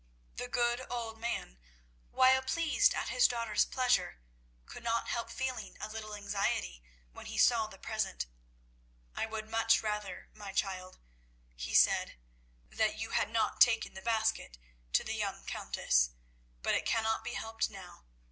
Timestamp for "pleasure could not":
3.65-5.09